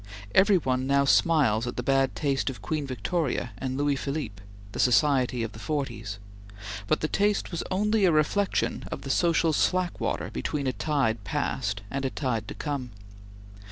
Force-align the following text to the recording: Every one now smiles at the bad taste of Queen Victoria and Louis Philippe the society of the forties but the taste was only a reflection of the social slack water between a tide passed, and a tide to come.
Every 0.33 0.57
one 0.57 0.87
now 0.87 1.05
smiles 1.05 1.67
at 1.67 1.75
the 1.75 1.83
bad 1.83 2.15
taste 2.15 2.49
of 2.49 2.63
Queen 2.63 2.87
Victoria 2.87 3.51
and 3.59 3.77
Louis 3.77 3.95
Philippe 3.95 4.41
the 4.71 4.79
society 4.79 5.43
of 5.43 5.51
the 5.51 5.59
forties 5.59 6.17
but 6.87 7.01
the 7.01 7.07
taste 7.07 7.51
was 7.51 7.61
only 7.69 8.05
a 8.05 8.11
reflection 8.11 8.85
of 8.91 9.03
the 9.03 9.11
social 9.11 9.53
slack 9.53 9.99
water 9.99 10.31
between 10.33 10.65
a 10.65 10.73
tide 10.73 11.23
passed, 11.23 11.81
and 11.91 12.03
a 12.03 12.09
tide 12.09 12.47
to 12.47 12.55
come. 12.55 12.89